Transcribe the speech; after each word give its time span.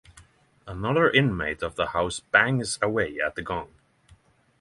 Another 0.65 1.11
inmate 1.11 1.61
of 1.61 1.75
the 1.75 1.89
house 1.89 2.21
bangs 2.21 2.79
away 2.81 3.19
at 3.23 3.37
a 3.37 3.43
gong. 3.43 3.69